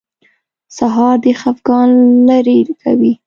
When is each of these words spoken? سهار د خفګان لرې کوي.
سهار 0.77 1.15
د 1.23 1.25
خفګان 1.39 1.89
لرې 2.27 2.57
کوي. 2.81 3.13